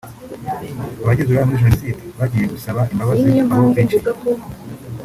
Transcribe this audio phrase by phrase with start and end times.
[1.03, 4.09] abagize uruhare muri Jenoside bagiye gusaba imbabazi abo biciye